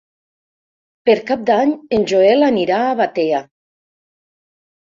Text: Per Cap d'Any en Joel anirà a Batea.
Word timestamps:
Per 1.09 1.15
Cap 1.27 1.43
d'Any 1.49 1.75
en 1.99 2.07
Joel 2.13 2.47
anirà 2.49 2.81
a 2.89 2.99
Batea. 3.03 3.45